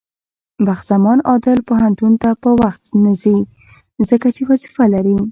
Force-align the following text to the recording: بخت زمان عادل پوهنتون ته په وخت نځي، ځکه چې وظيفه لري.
بخت 0.65 0.83
زمان 0.91 1.17
عادل 1.29 1.59
پوهنتون 1.67 2.13
ته 2.21 2.29
په 2.41 2.49
وخت 2.61 2.81
نځي، 3.03 3.39
ځکه 4.09 4.27
چې 4.35 4.41
وظيفه 4.49 4.83
لري. 4.93 5.17